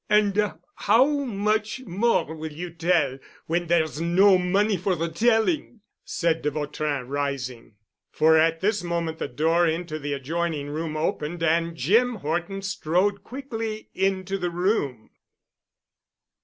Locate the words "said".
6.03-6.41